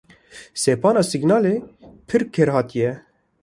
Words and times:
Sepana 0.63 1.01
Signalê 1.11 1.55
pir 2.07 2.21
kêrhatî 2.33 2.77
ye. 2.83 2.91